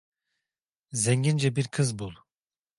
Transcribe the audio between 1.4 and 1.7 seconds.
bir